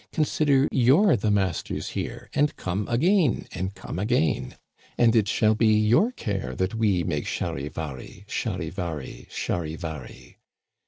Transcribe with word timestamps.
Consider 0.11 0.67
you*re 0.71 1.15
the 1.15 1.29
masters 1.29 1.89
here. 1.89 2.27
And 2.33 2.55
come 2.55 2.87
again 2.87 3.45
{jrpeat\ 3.51 4.55
And 4.97 5.15
it 5.15 5.27
shall 5.27 5.53
be 5.53 5.77
your 5.79 6.11
care 6.11 6.55
that 6.55 6.73
we 6.73 7.03
Make 7.03 7.25
Charivari! 7.25 8.25
Charivari! 8.27 9.27
Charivari 9.29 10.37